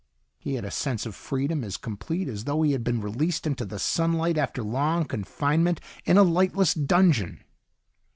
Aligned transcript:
He 0.39 0.55
had 0.55 0.65
a 0.65 0.71
sense 0.71 1.05
of 1.05 1.13
freedom 1.13 1.63
as 1.63 1.77
complete 1.77 2.27
as 2.27 2.45
though 2.45 2.63
he 2.63 2.71
had 2.71 2.83
been 2.83 3.01
released 3.01 3.45
into 3.45 3.65
the 3.65 3.77
sunlight 3.77 4.35
after 4.35 4.63
long 4.63 5.05
confinement 5.05 5.79
in 6.05 6.17
a 6.17 6.23
lightless 6.23 6.73
dungeon. 6.73 7.43